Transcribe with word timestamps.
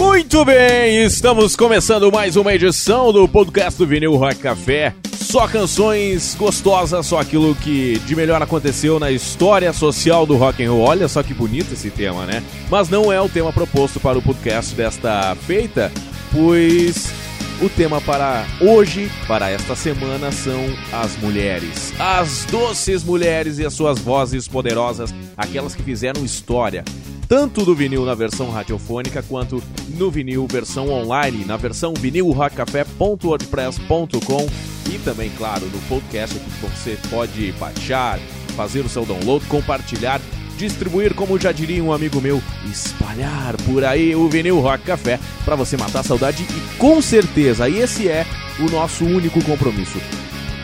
Muito 0.00 0.46
bem, 0.46 1.04
estamos 1.04 1.54
começando 1.54 2.10
mais 2.10 2.34
uma 2.34 2.54
edição 2.54 3.12
do 3.12 3.28
podcast 3.28 3.78
do 3.78 3.86
Vinil 3.86 4.16
Rock 4.16 4.36
Café. 4.36 4.94
Só 5.12 5.46
canções 5.46 6.34
gostosas, 6.36 7.04
só 7.04 7.20
aquilo 7.20 7.54
que 7.54 7.98
de 8.06 8.16
melhor 8.16 8.40
aconteceu 8.40 8.98
na 8.98 9.10
história 9.10 9.70
social 9.74 10.24
do 10.24 10.38
rock 10.38 10.64
and 10.64 10.72
roll. 10.72 10.88
Olha 10.88 11.06
só 11.06 11.22
que 11.22 11.34
bonito 11.34 11.74
esse 11.74 11.90
tema, 11.90 12.24
né? 12.24 12.42
Mas 12.70 12.88
não 12.88 13.12
é 13.12 13.20
o 13.20 13.28
tema 13.28 13.52
proposto 13.52 14.00
para 14.00 14.16
o 14.16 14.22
podcast 14.22 14.74
desta 14.74 15.36
feita, 15.46 15.92
pois 16.32 17.12
o 17.60 17.68
tema 17.68 18.00
para 18.00 18.46
hoje, 18.58 19.10
para 19.28 19.50
esta 19.50 19.76
semana, 19.76 20.32
são 20.32 20.64
as 20.94 21.14
mulheres. 21.18 21.92
As 21.98 22.46
doces 22.46 23.04
mulheres 23.04 23.58
e 23.58 23.66
as 23.66 23.74
suas 23.74 23.98
vozes 23.98 24.48
poderosas, 24.48 25.14
aquelas 25.36 25.74
que 25.74 25.82
fizeram 25.82 26.24
história, 26.24 26.84
tanto 27.30 27.64
do 27.64 27.74
vinil 27.76 28.04
na 28.04 28.12
versão 28.12 28.50
radiofônica 28.50 29.22
quanto 29.22 29.62
no 29.96 30.10
vinil 30.10 30.48
versão 30.50 30.90
online, 30.90 31.44
na 31.44 31.56
versão 31.56 31.94
vinilrockcafé.wordpress.com 31.94 34.48
e 34.92 34.98
também, 34.98 35.30
claro, 35.38 35.64
no 35.66 35.78
podcast 35.82 36.36
que 36.36 36.50
você 36.60 36.98
pode 37.08 37.52
baixar, 37.52 38.18
fazer 38.56 38.84
o 38.84 38.88
seu 38.88 39.06
download, 39.06 39.46
compartilhar, 39.46 40.20
distribuir, 40.58 41.14
como 41.14 41.38
já 41.38 41.52
diria 41.52 41.84
um 41.84 41.92
amigo 41.92 42.20
meu, 42.20 42.42
espalhar 42.68 43.56
por 43.58 43.84
aí 43.84 44.16
o 44.16 44.28
vinil 44.28 44.58
Rock 44.58 44.82
Café 44.82 45.20
para 45.44 45.54
você 45.54 45.76
matar 45.76 46.00
a 46.00 46.02
saudade 46.02 46.42
e 46.42 46.78
com 46.78 47.00
certeza 47.00 47.70
esse 47.70 48.08
é 48.08 48.26
o 48.58 48.68
nosso 48.72 49.04
único 49.04 49.40
compromisso. 49.44 50.00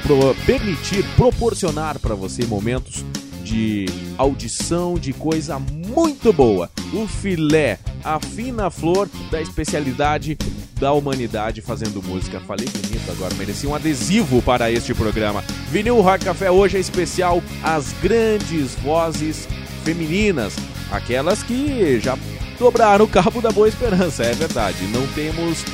Pro 0.02 0.34
permitir, 0.44 1.04
proporcionar 1.14 2.00
para 2.00 2.16
você 2.16 2.44
momentos 2.44 3.04
de 3.46 3.86
audição 4.18 4.98
de 4.98 5.12
coisa 5.12 5.56
muito 5.56 6.32
boa. 6.32 6.68
O 6.92 7.06
filé, 7.06 7.78
a 8.02 8.18
fina 8.18 8.70
flor 8.70 9.08
da 9.30 9.40
especialidade 9.40 10.36
da 10.80 10.92
humanidade 10.92 11.60
fazendo 11.60 12.02
música. 12.02 12.40
Falei 12.40 12.66
bonito 12.66 13.08
agora, 13.08 13.32
mereci 13.36 13.64
um 13.66 13.74
adesivo 13.74 14.42
para 14.42 14.70
este 14.70 14.92
programa. 14.92 15.44
Vinil 15.70 16.00
Rock 16.00 16.24
Café 16.24 16.50
hoje 16.50 16.76
é 16.76 16.80
especial 16.80 17.40
as 17.62 17.92
grandes 18.02 18.74
vozes 18.82 19.48
femininas, 19.84 20.56
aquelas 20.90 21.44
que 21.44 22.00
já 22.00 22.18
dobraram 22.58 23.04
o 23.04 23.08
cabo 23.08 23.40
da 23.40 23.52
boa 23.52 23.68
esperança, 23.68 24.24
é 24.24 24.34
verdade. 24.34 24.84
Não 24.88 25.06
temos 25.08 25.64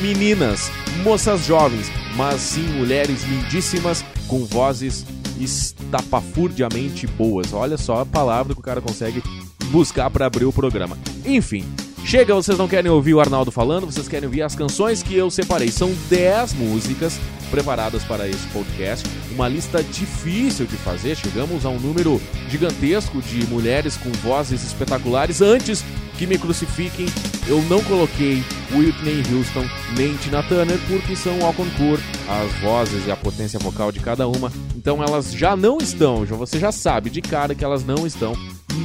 meninas, 0.00 0.70
moças 1.04 1.44
jovens, 1.44 1.92
mas 2.16 2.40
sim 2.40 2.66
mulheres 2.78 3.24
lindíssimas 3.24 4.02
com 4.26 4.44
vozes 4.46 5.04
estapafurdiamente 5.42 7.06
boas. 7.06 7.52
Olha 7.52 7.76
só 7.76 8.00
a 8.00 8.06
palavra 8.06 8.54
que 8.54 8.60
o 8.60 8.62
cara 8.62 8.80
consegue 8.80 9.22
buscar 9.70 10.10
para 10.10 10.26
abrir 10.26 10.44
o 10.44 10.52
programa. 10.52 10.98
Enfim, 11.24 11.64
chega, 12.04 12.34
vocês 12.34 12.58
não 12.58 12.68
querem 12.68 12.90
ouvir 12.90 13.14
o 13.14 13.20
Arnaldo 13.20 13.50
falando, 13.50 13.86
vocês 13.86 14.08
querem 14.08 14.26
ouvir 14.26 14.42
as 14.42 14.54
canções 14.54 15.02
que 15.02 15.14
eu 15.14 15.30
separei. 15.30 15.70
São 15.70 15.92
10 16.08 16.54
músicas 16.54 17.18
preparadas 17.50 18.02
para 18.04 18.28
esse 18.28 18.46
podcast. 18.48 19.06
Uma 19.32 19.48
lista 19.48 19.82
difícil 19.82 20.66
de 20.66 20.76
fazer, 20.76 21.16
chegamos 21.16 21.66
a 21.66 21.68
um 21.68 21.78
número 21.78 22.20
gigantesco 22.48 23.20
de 23.20 23.46
mulheres 23.46 23.96
com 23.96 24.10
vozes 24.10 24.62
espetaculares. 24.62 25.42
Antes 25.42 25.84
que 26.16 26.26
me 26.26 26.38
crucifiquem, 26.38 27.06
eu 27.46 27.62
não 27.62 27.82
coloquei 27.82 28.42
Whitney 28.72 29.22
Houston 29.32 29.64
nem 29.96 30.14
Tina 30.18 30.42
Turner 30.42 30.78
porque 30.88 31.16
são 31.16 31.44
ao 31.44 31.52
concurso 31.52 32.04
as 32.28 32.52
vozes 32.60 33.06
e 33.06 33.10
a 33.10 33.16
potência 33.16 33.58
vocal 33.58 33.90
de 33.90 34.00
cada 34.00 34.28
uma. 34.28 34.52
Então 34.76 35.02
elas 35.02 35.32
já 35.32 35.56
não 35.56 35.78
estão, 35.78 36.24
você 36.26 36.58
já 36.58 36.70
sabe 36.70 37.10
de 37.10 37.20
cara 37.20 37.54
que 37.54 37.64
elas 37.64 37.84
não 37.84 38.06
estão 38.06 38.34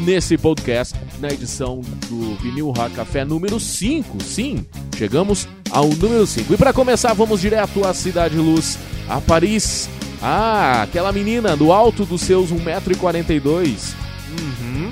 nesse 0.04 0.38
podcast, 0.38 0.96
na 1.20 1.30
edição 1.30 1.82
do 2.10 2.36
Vinil 2.36 2.72
Rock 2.72 2.96
Café 2.96 3.24
número 3.24 3.60
5. 3.60 4.22
Sim, 4.24 4.66
chegamos 4.98 5.48
ao 5.72 5.88
número 5.88 6.26
5. 6.26 6.54
E 6.54 6.58
para 6.58 6.74
começar, 6.74 7.14
vamos 7.14 7.42
direto 7.42 7.86
à 7.86 7.94
Cidade 7.94 8.36
Luz, 8.36 8.78
a 9.08 9.22
Paris. 9.22 9.90
Ah, 10.22 10.82
aquela 10.84 11.12
menina 11.12 11.56
do 11.56 11.72
alto 11.72 12.06
dos 12.06 12.22
seus 12.22 12.52
1,42m. 12.52 13.94
Uhum. 14.40 14.92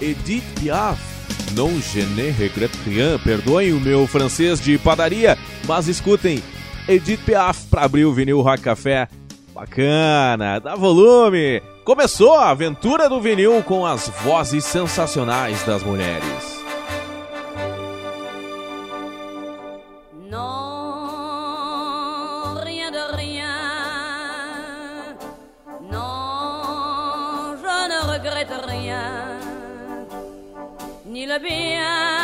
Edith 0.00 0.44
Piaf. 0.60 1.00
Non 1.54 1.80
je 1.80 2.02
ne 2.16 2.30
regrette 2.30 2.76
rien. 2.84 3.18
Perdoem 3.18 3.72
o 3.72 3.80
meu 3.80 4.06
francês 4.06 4.60
de 4.60 4.76
padaria, 4.78 5.38
mas 5.66 5.86
escutem 5.86 6.42
Edith 6.88 7.20
Piaf 7.24 7.66
para 7.70 7.84
abrir 7.84 8.04
o 8.04 8.12
vinil 8.12 8.40
Rock 8.40 8.62
Café. 8.62 9.08
Bacana, 9.54 10.58
dá 10.58 10.74
volume. 10.74 11.62
Começou 11.84 12.32
a 12.32 12.48
aventura 12.48 13.10
do 13.10 13.20
vinil 13.20 13.62
com 13.62 13.84
as 13.84 14.08
vozes 14.08 14.64
sensacionais 14.64 15.62
das 15.64 15.82
mulheres. 15.82 16.64
Ni 31.06 31.26
le 31.26 31.38
bien 31.38 32.23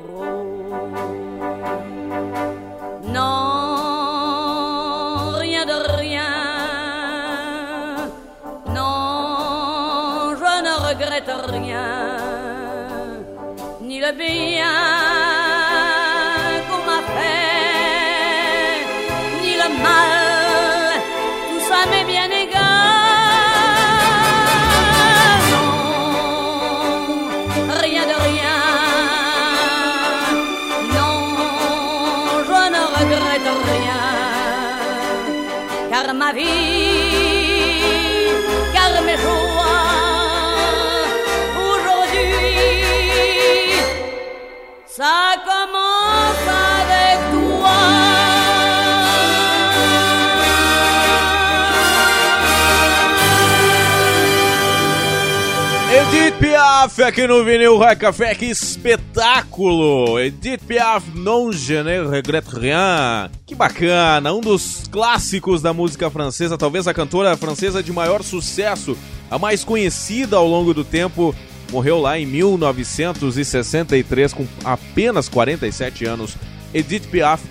Edith 55.91 56.39
Piaf 56.39 57.01
aqui 57.03 57.27
no 57.27 57.43
Vinil 57.43 57.75
Rock 57.77 57.97
Café, 57.97 58.33
que 58.35 58.45
espetáculo! 58.45 59.10
espetáculo! 59.21 60.19
Edith 60.19 60.61
Piaf, 60.67 61.07
Non 61.13 61.51
Je 61.51 61.83
ne 61.83 61.99
regrette 61.99 62.55
rien. 62.55 63.29
Que 63.45 63.53
bacana! 63.53 64.33
Um 64.33 64.41
dos 64.41 64.85
clássicos 64.89 65.61
da 65.61 65.71
música 65.71 66.09
francesa, 66.09 66.57
talvez 66.57 66.87
a 66.87 66.93
cantora 66.93 67.37
francesa 67.37 67.83
de 67.83 67.93
maior 67.93 68.23
sucesso, 68.23 68.97
a 69.29 69.37
mais 69.37 69.63
conhecida 69.63 70.37
ao 70.37 70.47
longo 70.47 70.73
do 70.73 70.83
tempo, 70.83 71.35
morreu 71.71 72.01
lá 72.01 72.17
em 72.17 72.25
1963 72.25 74.33
com 74.33 74.47
apenas 74.63 75.29
47 75.29 76.03
anos. 76.05 76.35
Edith 76.73 77.05
Piaf, 77.11 77.43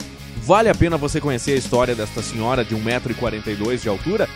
vale 0.42 0.68
a 0.68 0.74
pena 0.74 0.96
você 0.96 1.20
conhecer 1.20 1.52
a 1.52 1.56
história 1.56 1.94
desta 1.94 2.20
senhora 2.20 2.64
de 2.64 2.74
1,42m 2.74 3.80
de 3.80 3.88
altura? 3.88 4.28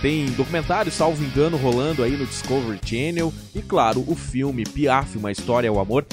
Tem 0.00 0.24
documentário, 0.26 0.90
salvo 0.90 1.22
engano, 1.22 1.58
rolando 1.58 2.02
aí 2.02 2.16
no 2.16 2.24
Discovery 2.24 2.80
Channel. 2.82 3.30
E 3.54 3.60
claro, 3.60 4.02
o 4.06 4.14
filme 4.14 4.64
Piaf, 4.64 5.18
Uma 5.18 5.32
História 5.32 5.68
ao 5.68 5.80
Amor, 5.80 6.06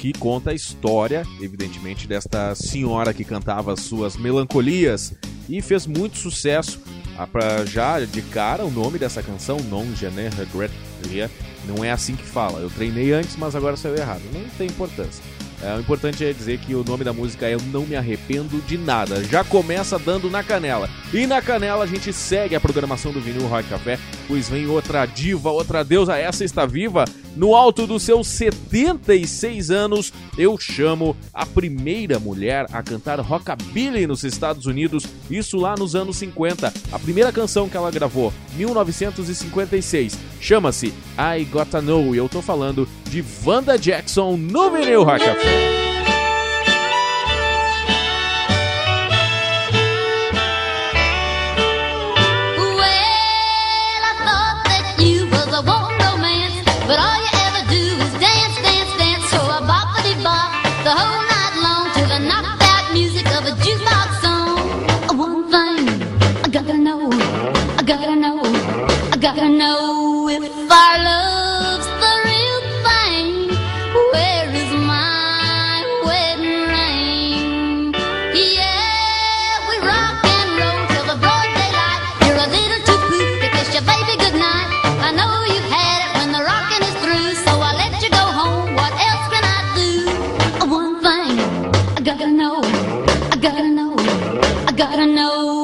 que 0.00 0.14
conta 0.14 0.50
a 0.50 0.54
história, 0.54 1.24
evidentemente, 1.42 2.08
desta 2.08 2.54
senhora 2.54 3.12
que 3.12 3.22
cantava 3.22 3.76
suas 3.76 4.16
melancolias 4.16 5.12
e 5.46 5.60
fez 5.60 5.86
muito 5.86 6.16
sucesso. 6.16 6.80
Ah, 7.18 7.26
pra 7.26 7.66
já 7.66 8.00
de 8.00 8.22
cara, 8.22 8.64
o 8.64 8.70
nome 8.70 8.98
dessa 8.98 9.22
canção, 9.22 9.58
Non 9.68 9.84
Je 9.94 10.08
ne 10.08 10.30
regrette 10.30 10.74
não 11.68 11.84
é 11.84 11.90
assim 11.90 12.16
que 12.16 12.24
fala. 12.24 12.60
Eu 12.60 12.70
treinei 12.70 13.12
antes, 13.12 13.36
mas 13.36 13.54
agora 13.54 13.76
saiu 13.76 13.94
errado. 13.94 14.22
Não 14.32 14.42
tem 14.56 14.68
importância. 14.68 15.22
É, 15.62 15.76
o 15.76 15.80
importante 15.80 16.24
é 16.24 16.32
dizer 16.32 16.58
que 16.58 16.74
o 16.74 16.82
nome 16.82 17.04
da 17.04 17.12
música 17.12 17.46
é 17.46 17.52
Eu 17.52 17.60
Não 17.70 17.84
Me 17.84 17.94
Arrependo 17.94 18.62
de 18.62 18.78
Nada. 18.78 19.22
Já 19.24 19.44
começa 19.44 19.98
dando 19.98 20.30
na 20.30 20.42
canela. 20.42 20.88
E 21.12 21.26
na 21.26 21.42
canela 21.42 21.84
a 21.84 21.86
gente 21.86 22.12
segue 22.14 22.54
a 22.54 22.60
programação 22.60 23.12
do 23.12 23.20
Vinil 23.20 23.46
Rock 23.46 23.68
Café, 23.68 23.98
pois 24.26 24.48
vem 24.48 24.66
outra 24.66 25.04
diva, 25.04 25.50
outra 25.50 25.84
deusa, 25.84 26.16
essa 26.16 26.44
está 26.44 26.64
viva. 26.64 27.04
No 27.36 27.54
alto 27.54 27.86
dos 27.86 28.02
seus 28.02 28.26
76 28.26 29.70
anos, 29.70 30.12
eu 30.36 30.58
chamo 30.58 31.16
a 31.32 31.46
primeira 31.46 32.18
mulher 32.18 32.66
a 32.72 32.82
cantar 32.82 33.20
rockabilly 33.20 34.06
nos 34.06 34.24
Estados 34.24 34.66
Unidos, 34.66 35.04
isso 35.30 35.56
lá 35.56 35.74
nos 35.76 35.94
anos 35.94 36.16
50. 36.16 36.72
A 36.90 36.98
primeira 36.98 37.32
canção 37.32 37.68
que 37.68 37.76
ela 37.76 37.90
gravou, 37.90 38.32
1956, 38.56 40.18
chama-se 40.40 40.92
I 41.16 41.44
Gotta 41.44 41.80
Know, 41.80 42.14
e 42.14 42.18
eu 42.18 42.28
tô 42.28 42.42
falando 42.42 42.88
de 43.08 43.20
Vanda 43.20 43.78
Jackson 43.78 44.36
no 44.36 44.70
Vinil 44.70 45.04
Rock 45.04 45.24
Café. 45.24 45.69
gotta 93.40 93.70
know, 93.70 93.94
I 94.68 94.72
gotta 94.76 95.06
know. 95.06 95.59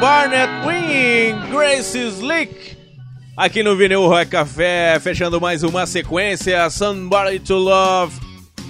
Barnett 0.00 0.48
Wing, 0.64 1.50
Grace 1.50 1.98
Slick. 1.98 2.76
Aqui 3.36 3.64
no 3.64 3.76
Vinil 3.76 4.06
Rock 4.06 4.26
Café, 4.26 4.96
fechando 5.00 5.40
mais 5.40 5.64
uma 5.64 5.86
sequência, 5.86 6.70
Somebody 6.70 7.40
to 7.40 7.56
Love. 7.56 8.14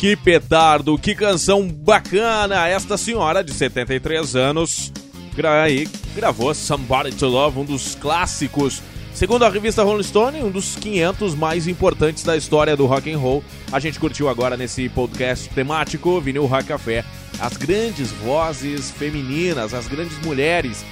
Que 0.00 0.16
petardo, 0.16 0.96
que 0.96 1.14
canção 1.14 1.68
bacana! 1.68 2.66
Esta 2.66 2.96
senhora 2.96 3.44
de 3.44 3.52
73 3.52 4.36
anos 4.36 4.90
gra 5.36 5.62
aí, 5.62 5.86
gravou 6.16 6.54
Somebody 6.54 7.14
to 7.14 7.26
Love, 7.26 7.58
um 7.58 7.64
dos 7.64 7.94
clássicos. 7.94 8.82
Segundo 9.12 9.44
a 9.44 9.50
revista 9.50 9.82
Rolling 9.82 10.04
Stone, 10.04 10.42
um 10.42 10.50
dos 10.50 10.76
500 10.76 11.34
mais 11.34 11.68
importantes 11.68 12.24
da 12.24 12.38
história 12.38 12.74
do 12.74 12.86
rock 12.86 13.12
and 13.12 13.18
roll. 13.18 13.44
A 13.70 13.78
gente 13.78 14.00
curtiu 14.00 14.30
agora 14.30 14.56
nesse 14.56 14.88
podcast 14.88 15.50
temático 15.50 16.20
Vinil 16.22 16.46
Rock 16.46 16.68
Café 16.68 17.04
as 17.40 17.56
grandes 17.56 18.10
vozes 18.10 18.90
femininas, 18.90 19.74
as 19.74 19.86
grandes 19.86 20.18
mulheres. 20.20 20.84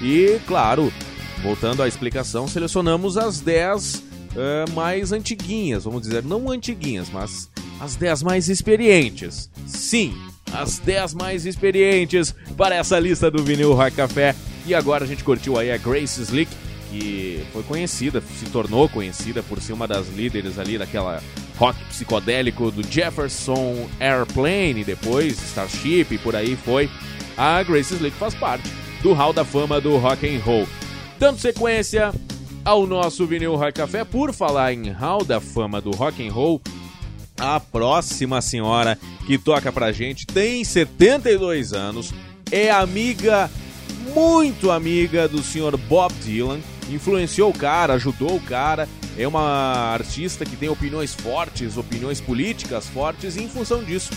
E, 0.00 0.38
claro, 0.46 0.92
voltando 1.42 1.82
à 1.82 1.88
explicação, 1.88 2.46
selecionamos 2.46 3.16
as 3.16 3.40
10 3.40 3.94
uh, 3.96 4.72
mais 4.74 5.12
antiguinhas, 5.12 5.84
vamos 5.84 6.02
dizer, 6.02 6.22
não 6.22 6.50
antiguinhas, 6.50 7.08
mas 7.12 7.50
as 7.80 7.96
10 7.96 8.22
mais 8.22 8.48
experientes. 8.48 9.50
Sim, 9.66 10.14
as 10.52 10.78
10 10.78 11.14
mais 11.14 11.46
experientes 11.46 12.34
para 12.56 12.76
essa 12.76 12.98
lista 12.98 13.30
do 13.30 13.42
Vinil 13.42 13.74
Rock 13.74 13.96
Café. 13.96 14.34
E 14.66 14.74
agora 14.74 15.04
a 15.04 15.06
gente 15.06 15.24
curtiu 15.24 15.58
aí 15.58 15.70
a 15.70 15.76
Grace 15.76 16.20
Slick, 16.20 16.50
que 16.90 17.42
foi 17.52 17.62
conhecida, 17.62 18.22
se 18.38 18.46
tornou 18.46 18.88
conhecida 18.88 19.42
por 19.42 19.60
ser 19.60 19.72
uma 19.72 19.86
das 19.86 20.08
líderes 20.08 20.58
ali 20.58 20.78
daquela 20.78 21.22
rock 21.56 21.78
psicodélico 21.86 22.70
do 22.70 22.86
Jefferson 22.86 23.88
Airplane, 23.98 24.84
depois 24.84 25.42
Starship 25.42 26.06
e 26.10 26.18
por 26.18 26.36
aí 26.36 26.56
foi. 26.56 26.88
A 27.36 27.62
Grace 27.62 27.94
Slick 27.94 28.16
faz 28.16 28.34
parte 28.34 28.68
do 29.02 29.12
Hall 29.12 29.32
da 29.32 29.44
Fama 29.44 29.80
do 29.80 29.96
Rock 29.96 30.26
and 30.26 30.40
Roll. 30.40 30.66
Dando 31.18 31.38
sequência 31.38 32.12
ao 32.64 32.86
nosso 32.86 33.26
vinil 33.26 33.56
Rock 33.56 33.74
Café, 33.74 34.04
por 34.04 34.32
falar 34.32 34.72
em 34.72 34.90
Hall 34.90 35.24
da 35.24 35.40
Fama 35.40 35.80
do 35.80 35.90
Rock 35.90 36.26
and 36.26 36.32
Roll, 36.32 36.60
a 37.38 37.60
próxima 37.60 38.40
senhora 38.40 38.98
que 39.26 39.38
toca 39.38 39.72
pra 39.72 39.92
gente 39.92 40.26
tem 40.26 40.64
72 40.64 41.72
anos, 41.72 42.12
é 42.50 42.70
amiga, 42.70 43.50
muito 44.14 44.70
amiga 44.70 45.28
do 45.28 45.42
senhor 45.42 45.76
Bob 45.76 46.12
Dylan, 46.22 46.58
influenciou 46.90 47.50
o 47.50 47.56
cara, 47.56 47.94
ajudou 47.94 48.36
o 48.36 48.40
cara, 48.40 48.88
é 49.16 49.26
uma 49.26 49.92
artista 49.92 50.44
que 50.44 50.56
tem 50.56 50.68
opiniões 50.68 51.14
fortes, 51.14 51.76
opiniões 51.76 52.20
políticas 52.20 52.86
fortes, 52.86 53.36
e 53.36 53.42
em 53.42 53.48
função 53.48 53.82
disso 53.82 54.10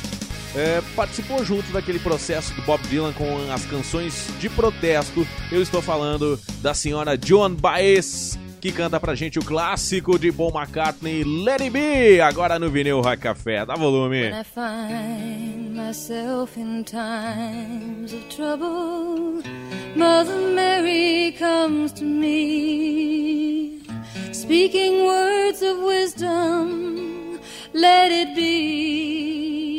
é, 0.55 0.81
participou 0.95 1.43
junto 1.45 1.71
daquele 1.71 1.99
processo 1.99 2.53
do 2.53 2.61
Bob 2.63 2.81
Dylan 2.87 3.13
com 3.13 3.51
as 3.51 3.65
canções 3.65 4.27
de 4.39 4.49
protesto. 4.49 5.27
Eu 5.51 5.61
estou 5.61 5.81
falando 5.81 6.39
da 6.61 6.73
senhora 6.73 7.17
Joan 7.23 7.53
Baez, 7.53 8.37
que 8.59 8.71
canta 8.71 8.99
pra 8.99 9.15
gente 9.15 9.39
o 9.39 9.43
clássico 9.43 10.19
de 10.19 10.31
Paul 10.31 10.51
McCartney, 10.53 11.23
Let 11.23 11.61
It 11.61 11.69
Be, 11.71 12.21
agora 12.21 12.59
no 12.59 12.69
Vinil 12.69 13.01
Rock 13.01 13.17
Café. 13.17 13.65
Dá 13.65 13.75
volume. 13.75 14.21
When 14.21 14.33
I 14.33 14.43
find 14.43 15.75
myself 15.75 16.59
in 16.59 16.83
times 16.83 18.13
of 18.13 18.23
trouble, 18.29 19.41
Mother 19.95 20.53
Mary 20.53 21.35
comes 21.39 21.91
to 21.93 22.03
me, 22.03 23.81
speaking 24.31 25.05
words 25.05 25.61
of 25.63 25.79
wisdom. 25.79 27.39
Let 27.73 28.11
it 28.11 28.35
be. 28.35 29.70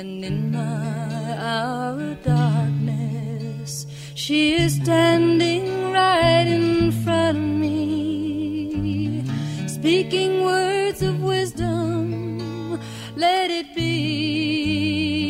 And 0.00 0.24
in 0.24 0.50
my 0.50 1.36
hour 1.38 2.00
of 2.00 2.22
darkness, 2.22 3.86
she 4.14 4.54
is 4.54 4.76
standing 4.76 5.92
right 5.92 6.46
in 6.46 6.90
front 7.04 7.36
of 7.36 7.44
me, 7.44 9.22
speaking 9.66 10.42
words 10.42 11.02
of 11.02 11.22
wisdom. 11.22 12.80
Let 13.14 13.50
it 13.50 13.74
be. 13.74 15.29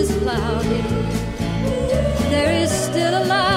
Is 0.00 0.16
cloudy, 0.22 0.80
there 2.30 2.52
is 2.52 2.70
still 2.70 3.22
a 3.22 3.24
light 3.26 3.49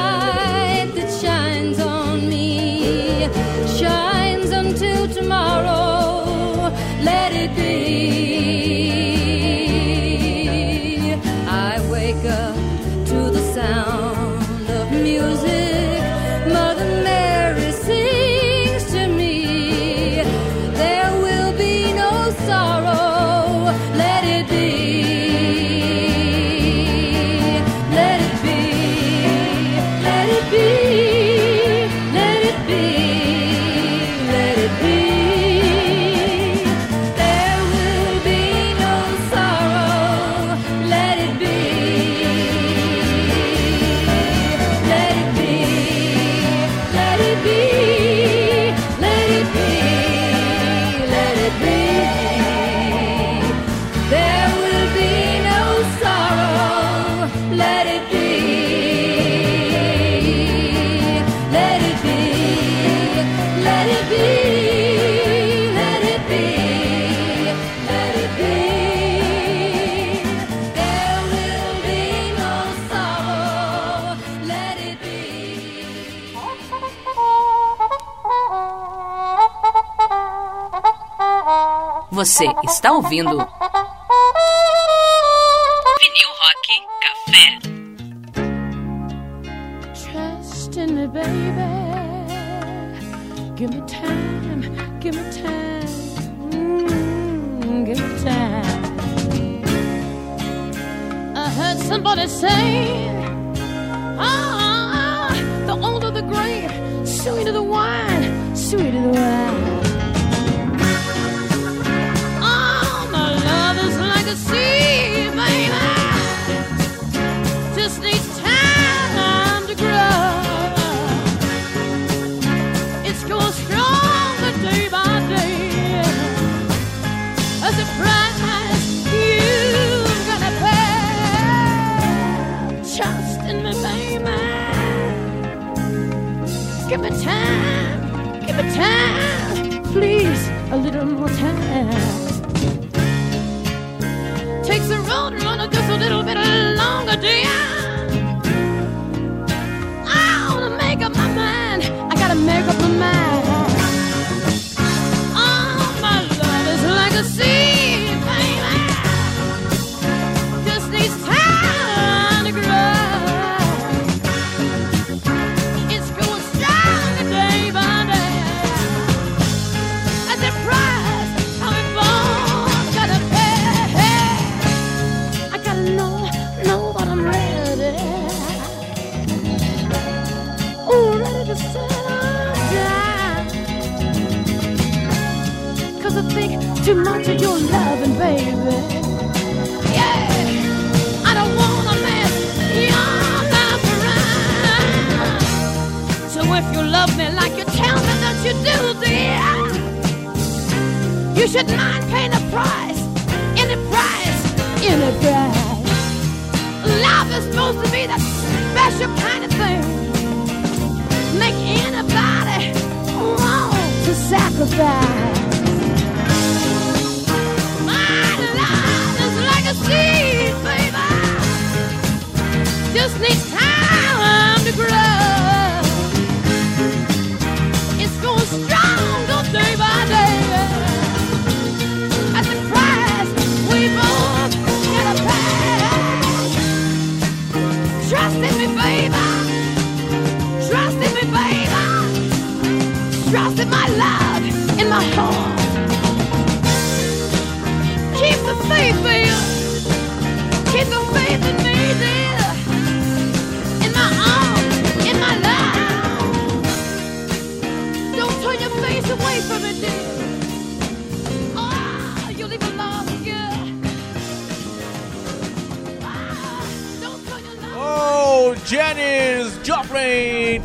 Você 82.26 82.46
está 82.64 82.94
ouvindo 82.94 83.46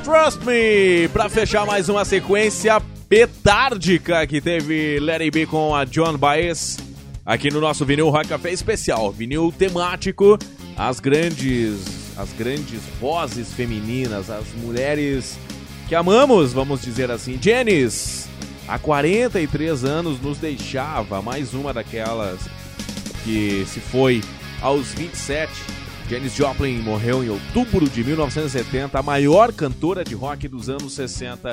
Trust 0.09 0.43
Me, 0.43 1.07
pra 1.09 1.29
fechar 1.29 1.67
mais 1.67 1.91
uma 1.91 2.03
sequência 2.03 2.81
petárdica 3.11 4.27
que 4.27 4.41
teve 4.41 4.97
It 5.07 5.31
Be 5.31 5.45
com 5.45 5.75
a 5.75 5.85
John 5.85 6.17
Baez 6.17 6.79
aqui 7.27 7.51
no 7.51 7.61
nosso 7.61 7.85
vinil 7.85 8.09
Rock 8.09 8.27
Café 8.27 8.51
especial, 8.51 9.13
vinil 9.13 9.53
temático, 9.53 10.39
as 10.79 10.99
grandes, 10.99 12.17
as 12.17 12.33
grandes 12.33 12.81
vozes 12.99 13.53
femininas, 13.53 14.31
as 14.31 14.47
mulheres 14.55 15.39
que 15.87 15.95
amamos, 15.95 16.55
vamos 16.55 16.81
dizer 16.81 17.11
assim. 17.11 17.39
Janis, 17.39 18.31
há 18.67 18.79
43 18.79 19.85
anos 19.85 20.19
nos 20.23 20.39
deixava 20.39 21.21
mais 21.21 21.53
uma 21.53 21.75
daquelas 21.75 22.41
que 23.25 23.67
se 23.67 23.79
foi 23.79 24.23
aos 24.63 24.87
27. 24.95 25.53
Janis 26.09 26.33
Joplin 26.33 26.79
morreu 26.79 27.23
em 27.23 27.29
outubro 27.29 27.87
de 27.87 28.03
1970, 28.03 28.99
a 28.99 29.03
maior 29.03 29.53
cantora 29.53 30.03
de 30.03 30.15
rock 30.15 30.49
dos 30.49 30.71
anos 30.71 30.95
60. 30.95 31.51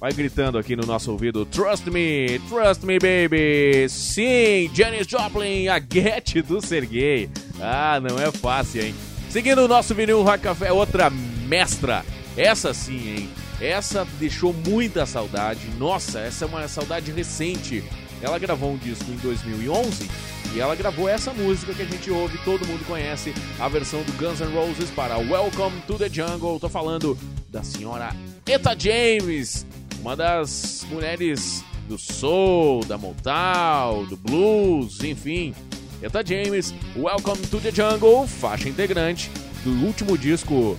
Vai 0.00 0.12
gritando 0.12 0.58
aqui 0.58 0.74
no 0.74 0.84
nosso 0.84 1.12
ouvido: 1.12 1.46
Trust 1.46 1.88
me, 1.90 2.40
trust 2.48 2.84
me, 2.84 2.98
baby. 2.98 3.88
Sim, 3.88 4.68
Janis 4.74 5.06
Joplin, 5.06 5.68
a 5.68 5.78
Get 5.78 6.42
do 6.42 6.60
Sergei. 6.60 7.30
Ah, 7.60 8.00
não 8.00 8.18
é 8.18 8.32
fácil, 8.32 8.82
hein? 8.84 8.94
Seguindo 9.30 9.60
o 9.64 9.68
nosso 9.68 9.94
vinil 9.94 10.24
Rock 10.24 10.40
Café, 10.40 10.72
outra 10.72 11.08
mestra. 11.08 12.04
Essa 12.36 12.74
sim, 12.74 13.16
hein? 13.16 13.28
Essa 13.60 14.04
deixou 14.18 14.52
muita 14.52 15.06
saudade. 15.06 15.68
Nossa, 15.78 16.18
essa 16.18 16.44
é 16.44 16.48
uma 16.48 16.66
saudade 16.66 17.12
recente. 17.12 17.84
Ela 18.24 18.38
gravou 18.38 18.72
um 18.72 18.78
disco 18.78 19.04
em 19.10 19.16
2011 19.16 20.08
e 20.54 20.58
ela 20.58 20.74
gravou 20.74 21.06
essa 21.06 21.30
música 21.34 21.74
que 21.74 21.82
a 21.82 21.84
gente 21.84 22.10
ouve, 22.10 22.38
todo 22.38 22.66
mundo 22.66 22.82
conhece, 22.86 23.34
a 23.60 23.68
versão 23.68 24.02
do 24.02 24.12
Guns 24.12 24.40
N' 24.40 24.50
Roses 24.54 24.90
para 24.90 25.18
Welcome 25.18 25.82
to 25.86 25.98
the 25.98 26.08
Jungle. 26.08 26.58
Tô 26.58 26.70
falando 26.70 27.18
da 27.50 27.62
senhora 27.62 28.16
Eta 28.46 28.74
James, 28.78 29.66
uma 30.00 30.16
das 30.16 30.86
mulheres 30.90 31.62
do 31.86 31.98
soul, 31.98 32.82
da 32.86 32.96
Motown, 32.96 34.06
do 34.06 34.16
blues, 34.16 35.04
enfim. 35.04 35.54
Eta 36.00 36.24
James, 36.26 36.74
Welcome 36.96 37.42
to 37.48 37.60
the 37.60 37.70
Jungle, 37.70 38.26
faixa 38.26 38.70
integrante 38.70 39.30
do 39.62 39.84
último 39.84 40.16
disco 40.16 40.78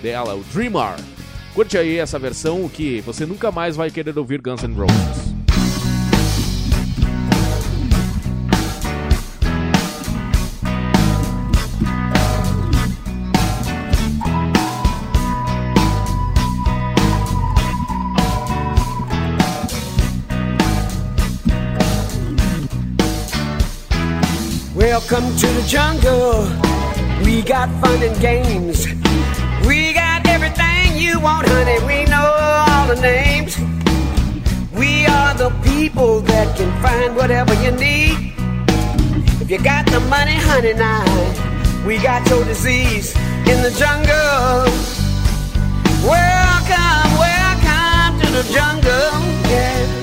dela, 0.00 0.34
o 0.34 0.42
Dreamer. 0.44 0.96
Curte 1.54 1.76
aí 1.76 1.98
essa 1.98 2.18
versão 2.18 2.66
que 2.70 3.02
você 3.02 3.26
nunca 3.26 3.52
mais 3.52 3.76
vai 3.76 3.90
querer 3.90 4.18
ouvir 4.18 4.40
Guns 4.40 4.62
N' 4.62 4.74
Roses. 4.74 5.35
Welcome 25.16 25.36
to 25.38 25.46
the 25.46 25.62
jungle. 25.66 26.42
We 27.24 27.40
got 27.40 27.70
fun 27.80 28.02
and 28.02 28.20
games. 28.20 28.86
We 29.66 29.94
got 29.94 30.26
everything 30.26 30.98
you 30.98 31.18
want, 31.18 31.48
honey, 31.48 31.78
we 31.86 32.04
know 32.04 32.34
all 32.38 32.86
the 32.86 33.00
names. 33.00 33.56
We 34.74 35.06
are 35.06 35.32
the 35.32 35.48
people 35.64 36.20
that 36.20 36.54
can 36.58 36.70
find 36.82 37.16
whatever 37.16 37.54
you 37.64 37.70
need. 37.70 38.34
If 39.40 39.50
you 39.50 39.56
got 39.56 39.86
the 39.86 40.00
money, 40.00 40.34
honey, 40.34 40.74
now 40.74 41.06
we 41.86 41.96
got 41.96 42.28
your 42.28 42.44
disease 42.44 43.16
in 43.48 43.62
the 43.62 43.70
jungle. 43.70 44.68
Welcome, 46.04 47.10
welcome 47.16 48.20
to 48.20 48.26
the 48.36 48.44
jungle. 48.52 49.12
Yeah. 49.48 49.96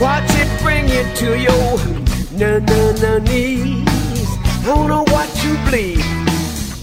Watch 0.00 0.30
it 0.30 0.50
bring 0.64 0.88
you 0.88 1.04
to 1.14 1.38
your 1.38 2.01
na 2.34 2.58
na 2.58 2.92
na 3.02 3.18
knees. 3.18 3.84
I 3.88 4.62
don't 4.64 4.88
know 4.88 5.04
what 5.14 5.28
you 5.44 5.56
bleed. 5.68 6.04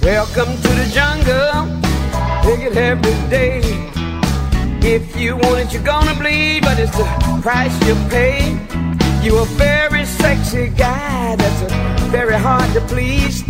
Welcome 0.04 0.56
to 0.62 0.70
the 0.80 0.88
jungle. 0.94 1.66
Take 2.44 2.72
it 2.72 2.78
every 2.78 3.18
day. 3.30 3.62
If 4.82 5.16
you 5.18 5.36
want 5.36 5.60
it, 5.60 5.74
you're 5.74 5.84
gonna 5.84 6.14
bleed, 6.14 6.62
but 6.62 6.80
it's 6.80 6.96
the 6.96 7.06
price 7.42 7.76
you 7.88 7.96
pay. 8.10 8.58
You're 9.24 9.42
a 9.42 9.52
very 9.58 10.06
sexy 10.06 10.70
guy 10.70 11.36
that's 11.36 11.62
uh, 11.64 12.08
very 12.12 12.38
hard 12.38 12.72
to 12.74 12.82
please. 12.82 13.42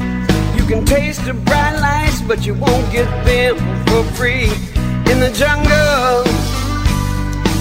You 0.57 0.63
can 0.67 0.85
taste 0.85 1.25
the 1.25 1.33
bright 1.33 1.77
lights, 1.79 2.21
but 2.21 2.45
you 2.45 2.53
won't 2.53 2.91
get 2.91 3.09
them 3.25 3.57
for 3.87 4.03
free 4.15 4.49
in 5.11 5.19
the 5.19 5.31
jungle. 5.35 6.23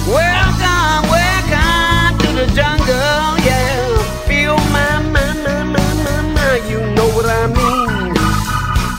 Welcome, 0.07 1.03
welcome 1.11 2.18
to 2.22 2.29
the 2.40 2.46
jungle. 2.55 3.27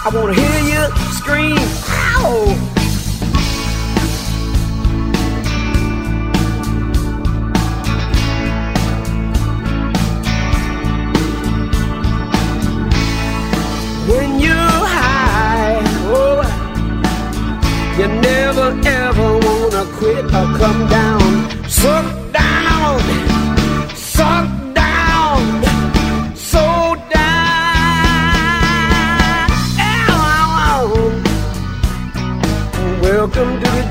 I 0.01 0.09
wanna 0.13 0.33
hear 0.33 0.59
you 0.71 0.81
scream. 1.11 1.57
Ow! 1.89 2.55
when 14.07 14.39
you're 14.39 14.53
high. 14.55 15.81
Oh, 16.07 16.41
you 17.97 18.07
never 18.07 18.67
ever 18.87 19.37
wanna 19.45 19.83
quit 19.97 20.25
or 20.25 20.57
come 20.57 20.87
down. 20.87 21.69
Suck 21.69 22.18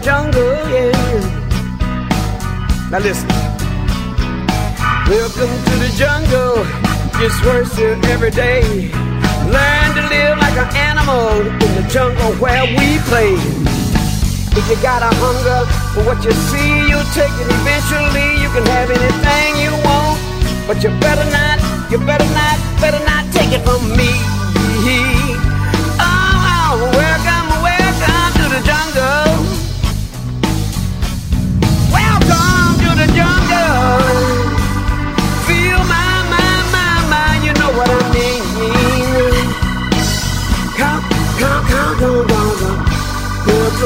jungle, 0.09 0.57
yeah. 0.73 0.89
Now 2.91 3.01
listen. 3.05 3.29
Welcome 5.05 5.53
to 5.69 5.75
the 5.85 5.91
jungle. 6.01 6.65
Gets 7.21 7.37
worse 7.45 7.77
here 7.77 8.01
every 8.15 8.31
day. 8.31 8.89
Learn 9.53 9.89
to 9.99 10.03
live 10.09 10.39
like 10.41 10.57
an 10.65 10.71
animal 10.89 11.45
in 11.45 11.71
the 11.77 11.85
jungle 11.93 12.33
where 12.41 12.65
we 12.65 12.97
play. 13.11 13.37
If 14.57 14.65
you 14.71 14.81
got 14.81 15.03
a 15.05 15.13
hunger 15.21 15.61
for 15.93 16.03
what 16.09 16.25
you 16.25 16.33
see, 16.49 16.89
you'll 16.89 17.13
take 17.13 17.37
it 17.43 17.49
eventually. 17.61 18.29
You 18.41 18.49
can 18.57 18.65
have 18.77 18.89
anything 18.89 19.51
you 19.61 19.73
want, 19.85 20.17
but 20.67 20.83
you 20.83 20.89
better 21.05 21.29
not, 21.37 21.61
you 21.93 21.99
better 21.99 22.31
not, 22.33 22.57
better 22.81 23.03
not 23.05 23.31
take 23.31 23.53
it 23.53 23.61
from 23.61 23.85
me. 23.95 24.38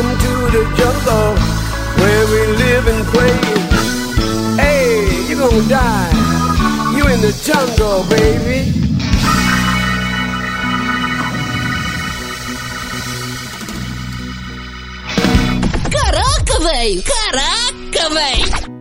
Welcome 0.02 0.18
to 0.18 0.58
the 0.58 0.64
jungle 0.76 1.34
where 2.02 2.26
we 2.26 2.40
live 2.56 2.86
and 2.88 3.06
play. 3.14 3.34
Hey, 4.60 5.28
you 5.28 5.36
gonna 5.36 5.68
die. 5.68 6.10
You 6.96 7.06
in 7.06 7.20
the 7.20 7.32
jungle, 7.44 8.02
baby. 8.10 8.72
Caraca, 15.88 16.58
velho! 16.58 17.02
Caraca! 17.02 18.71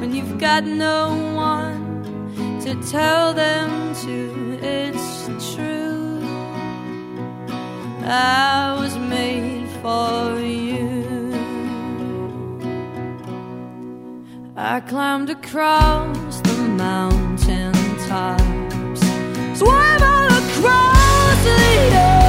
When 0.00 0.14
you've 0.14 0.38
got 0.38 0.64
no 0.64 1.14
one 1.34 2.58
to 2.62 2.74
tell 2.90 3.34
them 3.34 3.94
to. 3.96 4.58
It's 4.62 5.54
true. 5.54 6.22
I 8.02 8.76
was 8.80 8.96
made 8.96 9.68
for 9.82 10.40
you. 10.40 11.34
I 14.56 14.80
climbed 14.80 15.28
across 15.30 16.40
the 16.40 16.56
mountain 16.86 17.74
tops, 18.08 19.00
swam 19.58 20.02
all 20.02 20.26
across 20.26 21.44
the 21.44 21.60
ocean 21.88 22.19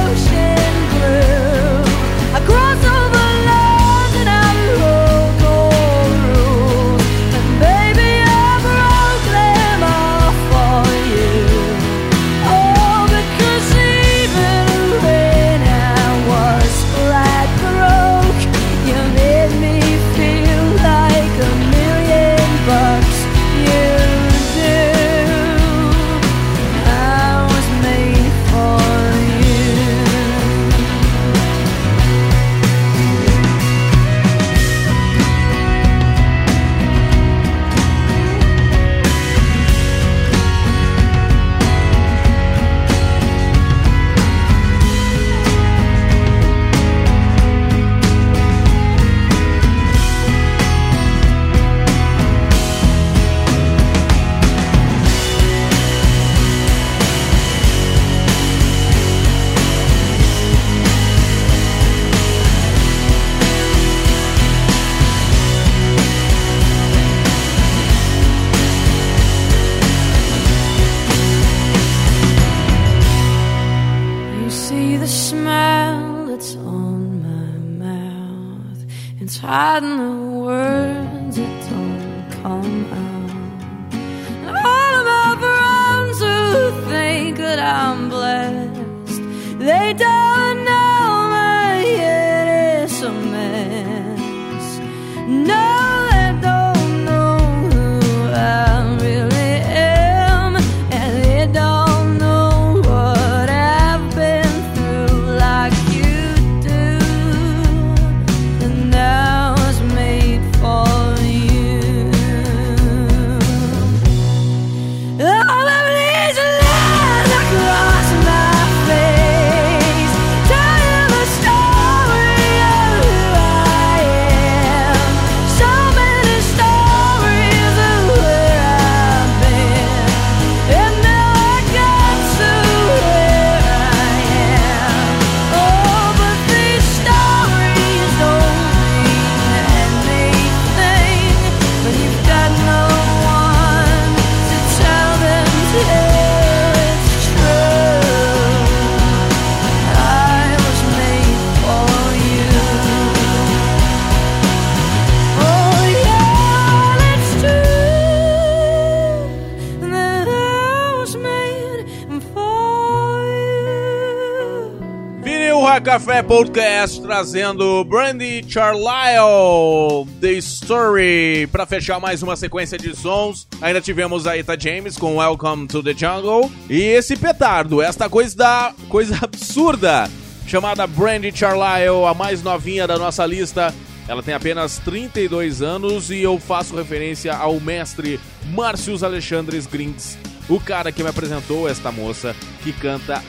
Café 165.92 166.22
Podcast 166.22 167.02
trazendo 167.02 167.84
Brandy 167.84 168.42
Charlisle 168.48 170.08
The 170.22 170.32
Story 170.38 171.46
para 171.52 171.66
fechar 171.66 172.00
mais 172.00 172.22
uma 172.22 172.34
sequência 172.34 172.78
de 172.78 172.96
sons. 172.96 173.46
Ainda 173.60 173.78
tivemos 173.78 174.26
a 174.26 174.34
Eta 174.34 174.58
James 174.58 174.96
com 174.96 175.18
Welcome 175.18 175.66
to 175.66 175.82
the 175.82 175.92
Jungle 175.92 176.50
e 176.70 176.80
esse 176.80 177.14
petardo, 177.14 177.82
esta 177.82 178.08
coisa 178.08 178.34
da 178.34 178.74
coisa 178.88 179.18
absurda 179.20 180.08
chamada 180.46 180.86
Brandy 180.86 181.30
Charlisle, 181.30 182.06
a 182.08 182.14
mais 182.14 182.42
novinha 182.42 182.86
da 182.86 182.98
nossa 182.98 183.26
lista. 183.26 183.74
Ela 184.08 184.22
tem 184.22 184.32
apenas 184.32 184.78
32 184.78 185.60
anos 185.60 186.10
e 186.10 186.22
eu 186.22 186.38
faço 186.38 186.74
referência 186.74 187.36
ao 187.36 187.60
mestre 187.60 188.18
Márcios 188.46 189.04
Alexandres 189.04 189.66
Grins, 189.66 190.16
o 190.48 190.58
cara 190.58 190.90
que 190.90 191.02
me 191.02 191.10
apresentou 191.10 191.68
esta 191.68 191.92
moça 191.92 192.34
que 192.62 192.72
canta 192.72 193.22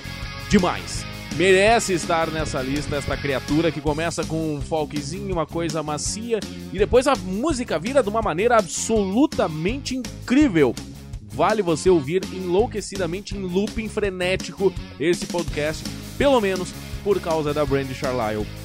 demais. 0.50 1.13
Merece 1.36 1.94
estar 1.94 2.30
nessa 2.30 2.62
lista 2.62 2.96
esta 2.96 3.18
criatura 3.18 3.72
que 3.72 3.82
começa 3.82 4.24
com 4.24 4.56
um 4.56 4.62
folkzinho, 4.62 5.34
uma 5.34 5.48
coisa 5.48 5.82
macia 5.82 6.40
e 6.72 6.78
depois 6.78 7.08
a 7.08 7.16
música 7.16 7.80
vira 7.80 8.04
de 8.04 8.10
uma 8.10 8.22
maneira 8.22 8.58
absolutamente 8.58 9.96
incrível. 9.96 10.76
Vale 11.24 11.64
você 11.64 11.90
ouvir 11.90 12.24
enlouquecidamente 12.32 13.36
em 13.36 13.42
looping 13.42 13.90
frenético 13.90 14.72
esse 15.00 15.26
podcast, 15.26 15.84
pelo 16.20 16.40
menos 16.40 16.72
por 17.04 17.20
causa 17.20 17.52
da 17.52 17.66
Brandy 17.66 17.96
Charlisle. 17.96 18.63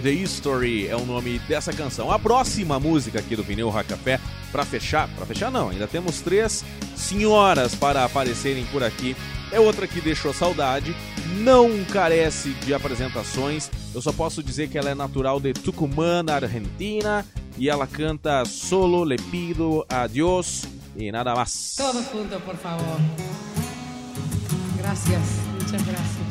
The 0.00 0.10
History 0.10 0.88
é 0.88 0.96
o 0.96 1.04
nome 1.04 1.38
dessa 1.40 1.72
canção. 1.72 2.10
A 2.10 2.18
próxima 2.18 2.80
música 2.80 3.18
aqui 3.18 3.36
do 3.36 3.44
Pneu 3.44 3.68
Rock 3.68 3.90
Café, 3.90 4.18
pra 4.50 4.64
fechar, 4.64 5.08
pra 5.14 5.26
fechar 5.26 5.50
não, 5.50 5.68
ainda 5.68 5.86
temos 5.86 6.20
três 6.20 6.64
senhoras 6.96 7.74
para 7.74 8.04
aparecerem 8.04 8.64
por 8.66 8.82
aqui. 8.82 9.16
É 9.52 9.60
outra 9.60 9.86
que 9.86 10.00
deixou 10.00 10.32
saudade, 10.32 10.94
não 11.38 11.84
carece 11.84 12.50
de 12.50 12.72
apresentações. 12.72 13.70
Eu 13.94 14.00
só 14.00 14.12
posso 14.12 14.42
dizer 14.42 14.68
que 14.68 14.78
ela 14.78 14.90
é 14.90 14.94
natural 14.94 15.40
de 15.40 15.52
Tucumã, 15.52 16.22
na 16.22 16.36
Argentina, 16.36 17.26
e 17.58 17.68
ela 17.68 17.86
canta 17.86 18.44
Solo 18.44 19.04
le 19.04 19.16
pido 19.16 19.84
a 19.88 20.06
Dios 20.06 20.64
e 20.96 21.10
nada 21.12 21.34
mais. 21.34 21.74
Todos 21.76 22.04
juntos, 22.10 22.40
por 22.42 22.56
favor. 22.56 23.00
Gracias, 24.76 25.22
muchas 25.52 25.82
gracias. 25.82 26.29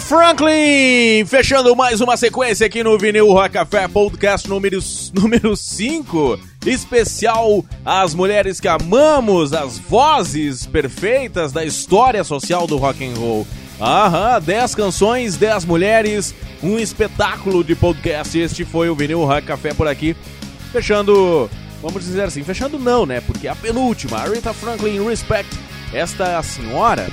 Franklin, 0.00 1.24
fechando 1.26 1.74
mais 1.74 2.00
uma 2.00 2.16
sequência 2.16 2.66
aqui 2.66 2.84
no 2.84 2.98
Vinil 2.98 3.32
Rock 3.32 3.50
Café 3.50 3.88
Podcast 3.88 4.48
número 4.48 5.56
5, 5.56 6.38
especial 6.64 7.64
às 7.84 8.14
mulheres 8.14 8.60
que 8.60 8.68
amamos, 8.68 9.52
as 9.52 9.78
vozes 9.78 10.66
perfeitas 10.66 11.52
da 11.52 11.64
história 11.64 12.22
social 12.22 12.66
do 12.66 12.76
rock 12.76 13.04
and 13.04 13.14
roll. 13.18 13.46
Aham, 13.80 14.40
10 14.40 14.74
canções, 14.74 15.36
10 15.36 15.64
mulheres, 15.64 16.34
um 16.62 16.78
espetáculo 16.78 17.64
de 17.64 17.74
podcast. 17.74 18.38
Este 18.38 18.64
foi 18.64 18.88
o 18.88 18.94
Vinil 18.94 19.24
Rock 19.24 19.46
Café 19.46 19.74
por 19.74 19.88
aqui, 19.88 20.14
fechando, 20.72 21.50
vamos 21.82 22.04
dizer 22.04 22.22
assim, 22.22 22.44
fechando 22.44 22.78
não, 22.78 23.04
né? 23.04 23.20
Porque 23.20 23.48
a 23.48 23.56
penúltima, 23.56 24.18
Aretha 24.18 24.52
Franklin 24.52 25.04
Respect, 25.04 25.56
esta 25.92 26.40
senhora 26.42 27.08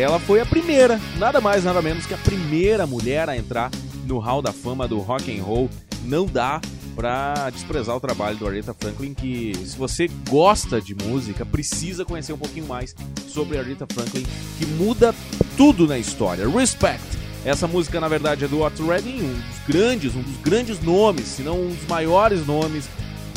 ela 0.00 0.18
foi 0.18 0.40
a 0.40 0.46
primeira, 0.46 1.00
nada 1.18 1.40
mais 1.40 1.64
nada 1.64 1.80
menos 1.80 2.04
que 2.04 2.14
a 2.14 2.18
primeira 2.18 2.86
mulher 2.86 3.28
a 3.28 3.36
entrar 3.36 3.70
no 4.04 4.18
Hall 4.18 4.42
da 4.42 4.52
Fama 4.52 4.86
do 4.86 4.98
Rock 4.98 5.36
and 5.36 5.42
Roll. 5.42 5.70
Não 6.04 6.26
dá 6.26 6.60
pra 6.94 7.50
desprezar 7.50 7.96
o 7.96 8.00
trabalho 8.00 8.36
do 8.36 8.46
Aretha 8.46 8.74
Franklin, 8.74 9.12
que 9.12 9.52
se 9.64 9.76
você 9.76 10.08
gosta 10.28 10.80
de 10.80 10.94
música, 10.94 11.44
precisa 11.44 12.04
conhecer 12.04 12.32
um 12.32 12.38
pouquinho 12.38 12.66
mais 12.66 12.94
sobre 13.28 13.58
Aretha 13.58 13.86
Franklin, 13.92 14.24
que 14.58 14.66
muda 14.66 15.14
tudo 15.56 15.86
na 15.86 15.98
história. 15.98 16.48
Respect. 16.48 17.04
Essa 17.44 17.66
música, 17.66 18.00
na 18.00 18.08
verdade, 18.08 18.44
é 18.44 18.48
do 18.48 18.62
Otis 18.62 18.84
Redding, 18.84 19.22
um 19.22 19.32
dos 19.32 19.66
grandes, 19.68 20.14
um 20.16 20.22
dos 20.22 20.36
grandes 20.38 20.80
nomes, 20.80 21.26
se 21.26 21.42
não 21.42 21.60
um 21.60 21.68
dos 21.68 21.86
maiores 21.86 22.46
nomes, 22.46 22.88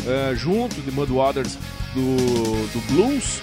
eh, 0.06 0.34
junto 0.36 0.82
de 0.82 0.92
Mud 0.92 1.12
Waters 1.12 1.58
do, 1.94 2.16
do 2.74 2.94
blues, 2.94 3.40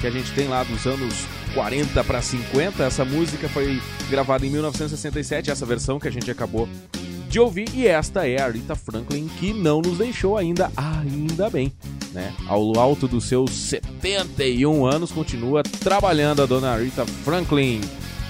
que 0.00 0.06
a 0.06 0.10
gente 0.10 0.30
tem 0.32 0.48
lá 0.48 0.64
dos 0.64 0.84
anos 0.86 1.14
40 1.54 2.04
para 2.04 2.20
50. 2.20 2.82
Essa 2.82 3.04
música 3.04 3.48
foi 3.48 3.80
gravada 4.10 4.46
em 4.46 4.50
1967, 4.50 5.50
essa 5.50 5.66
versão 5.66 5.98
que 5.98 6.08
a 6.08 6.10
gente 6.10 6.30
acabou 6.30 6.68
de 7.28 7.40
ouvir, 7.40 7.68
e 7.72 7.86
esta 7.86 8.28
é 8.28 8.42
a 8.42 8.48
Rita 8.48 8.76
Franklin 8.76 9.26
que 9.40 9.54
não 9.54 9.80
nos 9.80 9.96
deixou 9.96 10.36
ainda, 10.36 10.70
ainda 10.76 11.48
bem, 11.48 11.72
né? 12.12 12.30
Ao 12.46 12.78
alto 12.78 13.08
dos 13.08 13.24
seus 13.24 13.50
71 13.50 14.84
anos, 14.84 15.10
continua 15.10 15.62
trabalhando 15.62 16.42
a 16.42 16.46
dona 16.46 16.76
Rita 16.76 17.06
Franklin. 17.24 17.80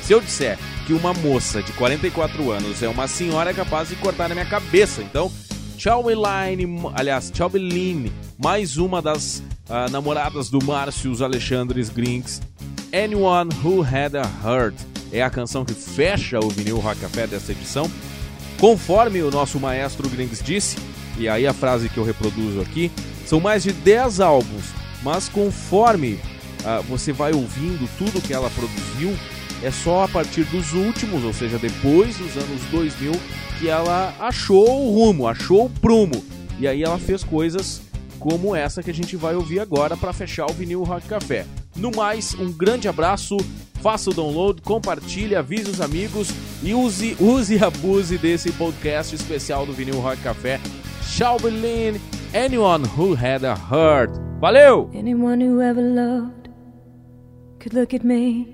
se 0.01 0.13
eu 0.13 0.21
disser 0.21 0.57
que 0.88 0.93
uma 0.93 1.13
moça 1.13 1.61
de 1.61 1.71
44 1.73 2.51
anos 2.51 2.82
é 2.82 2.88
uma 2.88 3.07
senhora, 3.07 3.51
é 3.51 3.53
capaz 3.53 3.89
de 3.89 3.95
cortar 3.97 4.29
na 4.29 4.36
minha 4.36 4.47
cabeça. 4.47 5.01
Então, 5.01 5.32
Tchau 5.77 6.09
Elaine, 6.09 6.65
aliás, 6.93 7.29
Tchau 7.32 7.49
Beline, 7.49 8.11
mais 8.38 8.77
uma 8.77 9.01
das 9.01 9.43
ah, 9.69 9.88
namoradas 9.89 10.49
do 10.49 10.63
Márcio 10.63 11.11
Alexandres 11.23 11.89
Grinks. 11.89 12.41
Anyone 12.93 13.51
Who 13.63 13.84
Had 13.84 14.15
a 14.15 14.29
Heart 14.43 14.90
é 15.12 15.22
a 15.22 15.30
canção 15.30 15.66
que 15.66 15.74
fecha 15.74 16.39
o 16.39 16.49
vinil 16.49 16.80
Rock 16.80 17.01
Café 17.01 17.28
dessa 17.28 17.51
edição. 17.51 17.89
Conforme 18.59 19.22
o 19.22 19.32
nosso 19.32 19.59
maestro 19.59 20.07
Grings 20.09 20.43
disse, 20.43 20.78
e 21.18 21.28
aí 21.28 21.45
a 21.45 21.53
frase 21.53 21.89
que 21.89 21.97
eu 21.97 22.03
reproduzo 22.03 22.62
aqui, 22.62 22.91
são 23.26 23.39
mais 23.39 23.64
de 23.64 23.72
10 23.72 24.20
álbuns, 24.20 24.66
mas 25.03 25.28
conforme 25.28 26.20
ah, 26.64 26.82
você 26.88 27.12
vai 27.12 27.34
ouvindo 27.34 27.89
tudo 27.97 28.22
que 28.22 28.34
ela 28.34 28.49
produziu, 28.49 29.16
é 29.64 29.72
só 29.72 30.03
a 30.03 30.07
partir 30.07 30.43
dos 30.45 30.74
últimos, 30.74 31.24
ou 31.24 31.34
seja, 31.34 31.57
depois 31.57 32.18
dos 32.18 32.36
anos 32.36 32.62
2000, 32.72 33.12
que 33.59 33.68
ela 33.70 34.14
achou 34.20 34.88
o 34.88 34.91
rumo, 34.91 35.28
achou 35.28 35.66
o 35.66 35.70
prumo. 35.70 36.24
E 36.59 36.68
aí 36.68 36.84
ela 36.84 36.97
fez 36.97 37.24
coisas 37.24 37.82
como 38.20 38.55
essa 38.55 38.84
que 38.84 38.91
a 38.91 38.93
gente 38.93 39.16
vai 39.16 39.36
ouvir 39.36 39.59
agora 39.59 39.97
para 39.97 40.14
fechar 40.14 40.45
o 40.45 40.53
Vinil 40.53 40.84
Rock 40.84 41.07
Café. 41.07 41.45
No 41.76 41.91
mais, 41.91 42.34
um 42.36 42.51
grande 42.51 42.88
abraço, 42.88 43.38
faça 43.82 44.11
o 44.11 44.13
download, 44.13 44.61
compartilhe, 44.61 45.36
avise 45.36 45.69
os 45.69 45.82
amigos 45.82 46.29
e 46.63 46.73
use, 46.73 47.17
use 47.19 47.55
e 47.55 47.63
abuse 47.63 48.17
desse 48.17 48.51
podcast 48.51 49.15
especial 49.15 49.65
do 49.65 49.73
Vinil 49.73 49.99
Rock 49.99 50.21
Café. 50.21 50.59
Tchau, 51.01 51.38
Berlin, 51.39 51.99
anyone 52.34 52.86
who 52.95 53.15
had 53.15 53.43
a 53.43 53.55
heart. 53.55 54.11
Valeu! 54.39 54.89
Anyone 54.93 55.43
who 55.43 55.61
ever 55.61 55.82
loved 55.82 56.49
could 57.59 57.73
look 57.73 57.93
at 57.93 58.03
me 58.03 58.47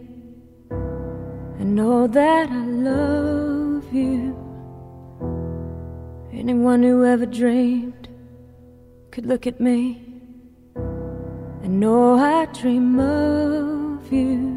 and 1.59 1.75
know 1.75 2.07
that 2.07 2.49
I 2.49 2.65
love 2.65 3.84
you. 3.93 4.36
Anyone 6.32 6.84
who 6.84 7.05
ever 7.05 7.25
dreamed 7.25 8.07
could 9.11 9.25
look 9.25 9.45
at 9.45 9.59
me 9.59 10.01
and 11.63 11.80
know 11.80 12.17
I 12.17 12.45
dream 12.53 12.99
of 12.99 14.11
you. 14.11 14.57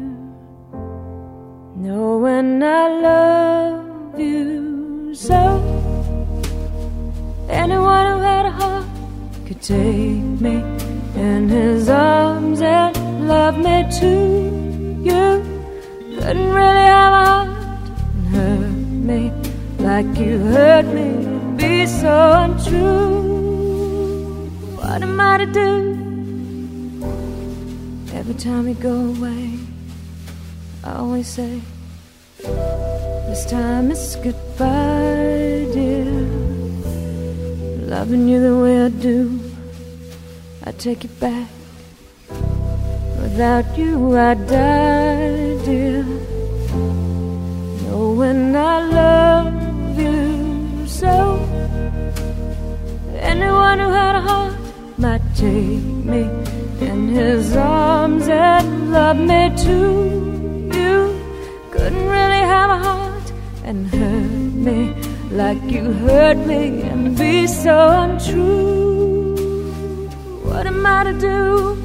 Knowing 1.83 2.61
I 2.61 2.87
love 3.07 4.19
you 4.19 5.15
so. 5.15 5.41
Anyone 7.49 8.05
who 8.05 8.19
had 8.19 8.45
a 8.45 8.51
heart 8.51 8.85
could 9.47 9.63
take 9.63 10.21
me 10.45 10.61
in 11.15 11.49
his 11.49 11.89
arms 11.89 12.61
and 12.61 13.27
love 13.27 13.57
me 13.57 13.83
too. 13.99 15.01
You 15.01 15.41
couldn't 16.19 16.51
really 16.53 16.87
have 16.95 17.13
a 17.13 17.25
heart 17.31 17.49
and 18.13 18.27
hurt 18.35 18.77
me 19.09 19.31
like 19.79 20.05
you 20.19 20.37
hurt 20.37 20.85
me. 20.85 21.09
Be 21.57 21.87
so 21.87 22.15
untrue. 22.43 23.23
What 24.75 25.01
am 25.01 25.19
I 25.19 25.37
to 25.39 25.47
do? 25.47 25.71
Every 28.13 28.35
time 28.35 28.67
you 28.67 28.75
go 28.75 28.97
away, 29.15 29.57
I 30.83 30.93
always 30.93 31.27
say, 31.27 31.61
This 32.39 33.45
time 33.45 33.91
it's 33.91 34.15
goodbye, 34.15 35.67
dear. 35.73 36.05
Loving 37.85 38.27
you 38.27 38.41
the 38.41 38.57
way 38.63 38.85
I 38.85 38.89
do, 38.89 39.39
I 40.65 40.71
take 40.71 41.05
it 41.05 41.19
back. 41.19 41.47
Without 43.21 43.77
you, 43.77 44.17
I 44.17 44.33
die, 44.33 45.57
dear. 45.65 46.03
Knowing 47.83 48.55
I 48.55 48.77
love 48.99 49.99
you 49.99 50.87
so. 50.87 51.37
Anyone 53.19 53.79
who 53.79 53.89
had 53.89 54.15
a 54.15 54.21
heart 54.21 54.55
might 54.97 55.21
take 55.35 55.83
me 56.11 56.23
in 56.81 57.07
his 57.09 57.55
arms 57.55 58.27
and 58.27 58.91
love 58.91 59.17
me 59.17 59.55
too. 59.55 60.30
And 63.71 63.87
hurt 63.87 64.53
me 64.67 64.93
like 65.31 65.61
you 65.71 65.93
hurt 66.05 66.35
me 66.45 66.81
and 66.81 67.17
be 67.17 67.47
so 67.47 67.75
untrue. 68.01 69.33
What 70.43 70.67
am 70.67 70.85
I 70.85 71.05
to 71.05 71.13
do? 71.13 71.80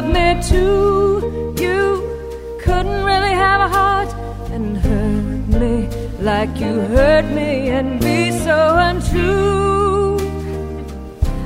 Love 0.00 0.12
me 0.12 0.42
too. 0.42 1.54
You 1.60 2.58
couldn't 2.60 3.04
really 3.04 3.34
have 3.44 3.60
a 3.60 3.68
heart 3.68 4.08
and 4.50 4.78
hurt 4.78 5.60
me 5.60 5.88
like 6.20 6.58
you 6.58 6.80
hurt 6.96 7.26
me 7.26 7.68
and 7.68 8.00
be 8.00 8.30
so 8.30 8.76
untrue. 8.88 10.18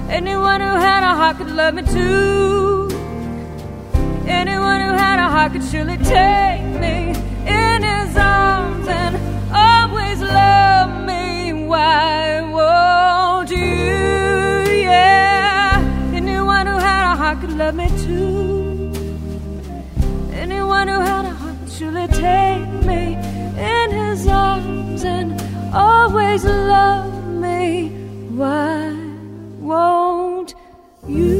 Anyone 0.08 0.60
who 0.60 0.74
had 0.88 1.02
a 1.02 1.14
heart 1.20 1.38
could 1.38 1.50
love 1.50 1.74
me 1.74 1.82
too. 1.82 2.88
Anyone 4.26 4.80
who 4.86 4.92
had 5.04 5.18
a 5.18 5.28
heart 5.34 5.52
could 5.52 5.64
surely 5.64 5.96
take 5.98 6.64
me 6.84 6.96
in 7.64 7.82
his 7.82 8.16
arms 8.16 8.86
and 8.86 9.14
always 9.52 10.20
love 10.20 10.90
me. 11.04 11.52
Why 11.66 12.33
love 17.54 17.74
me 17.76 17.88
too. 18.04 18.92
Anyone 20.32 20.88
who 20.88 20.98
had 21.00 21.24
a 21.24 21.30
heart 21.30 21.56
surely 21.70 22.08
take 22.08 22.66
me 22.84 23.14
in 23.56 23.90
his 23.90 24.26
arms 24.26 25.04
and 25.04 25.40
always 25.72 26.44
love 26.44 27.26
me. 27.28 27.90
Why 28.30 28.92
won't 29.60 30.54
you? 31.06 31.33